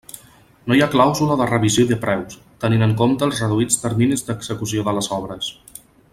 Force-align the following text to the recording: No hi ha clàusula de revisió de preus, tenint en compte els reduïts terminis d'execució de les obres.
No 0.69 0.77
hi 0.77 0.79
ha 0.85 0.87
clàusula 0.93 1.35
de 1.41 1.45
revisió 1.51 1.85
de 1.91 1.97
preus, 2.05 2.39
tenint 2.65 2.87
en 2.87 2.95
compte 3.03 3.27
els 3.29 3.43
reduïts 3.45 3.79
terminis 3.83 4.27
d'execució 4.31 4.89
de 4.89 4.97
les 4.99 5.13
obres. 5.21 5.53